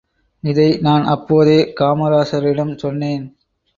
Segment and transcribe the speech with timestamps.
[0.43, 3.25] இதை நான் அப்போதே காமராசரிடம் சொன்னேன்.